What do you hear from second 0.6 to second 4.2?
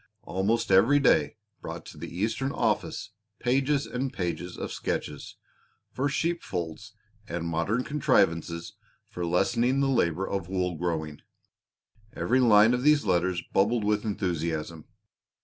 every day brought to the Eastern office pages and